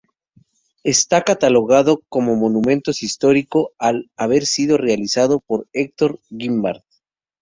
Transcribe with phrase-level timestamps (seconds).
[0.83, 6.81] Está catalogado como Monumentos Histórico al haber sido realizado por Hector Guimard.